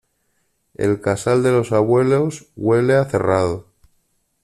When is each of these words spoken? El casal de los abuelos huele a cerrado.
El 0.73 0.99
casal 0.99 1.43
de 1.43 1.51
los 1.51 1.71
abuelos 1.71 2.47
huele 2.55 2.95
a 2.95 3.05
cerrado. 3.05 3.67